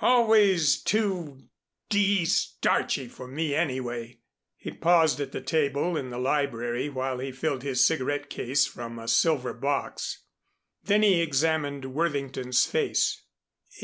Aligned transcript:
Always 0.00 0.82
too 0.82 1.44
d 1.88 2.24
starchy 2.24 3.06
for 3.06 3.28
me 3.28 3.54
anyway." 3.54 4.18
He 4.56 4.72
paused 4.72 5.20
at 5.20 5.30
the 5.30 5.40
table 5.40 5.96
in 5.96 6.10
the 6.10 6.18
library 6.18 6.88
while 6.88 7.20
he 7.20 7.30
filled 7.30 7.62
his 7.62 7.86
cigarette 7.86 8.28
case 8.28 8.66
from 8.66 8.98
a 8.98 9.06
silver 9.06 9.52
box. 9.54 10.24
Then 10.82 11.04
he 11.04 11.22
examined 11.22 11.94
Worthington's 11.94 12.66
face. 12.66 13.22